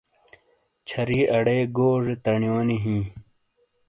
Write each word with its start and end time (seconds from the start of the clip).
چھَری 0.87 1.19
اڑے 1.35 1.57
گوزے 1.75 2.15
تنیونی 2.23 2.77
ہِیں۔ 2.85 3.05